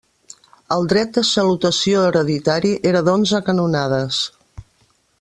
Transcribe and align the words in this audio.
El 0.75 0.87
dret 0.93 1.11
de 1.17 1.23
salutació 1.31 2.01
hereditari 2.07 2.73
era 2.93 3.05
d'onze 3.11 3.43
canonades. 3.51 4.27